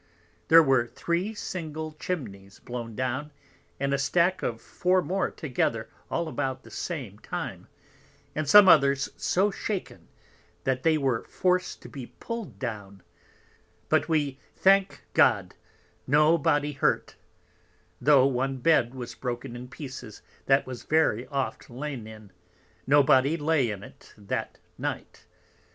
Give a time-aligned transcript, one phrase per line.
[0.47, 3.29] There were 3 single Chimneys blown down,
[3.79, 7.67] and a Stack of 4 more together, all about the same time;
[8.33, 10.07] and some others so shaken,
[10.63, 13.03] that they were forc'd to be pull'd down;
[13.89, 15.53] but, we thank God,
[16.07, 17.15] no body hurt,
[18.01, 22.31] tho' one Bed was broken in pieces that was very oft lain in:
[22.87, 25.27] no body lay in it that Night.